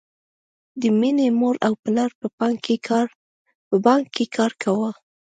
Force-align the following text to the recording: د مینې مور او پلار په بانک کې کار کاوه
د 0.81 0.83
مینې 0.99 1.27
مور 1.39 1.55
او 1.67 1.73
پلار 1.83 2.11
په 2.21 2.27
بانک 2.39 4.07
کې 4.15 4.25
کار 4.37 4.51
کاوه 4.61 4.91